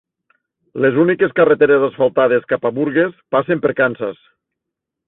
Les 0.85 0.97
úniques 1.03 1.35
carreteres 1.41 1.85
asfaltades 1.89 2.49
cap 2.55 2.67
a 2.71 2.75
Burgess 2.81 3.25
passen 3.37 3.67
per 3.69 3.77
Kansas. 3.83 4.23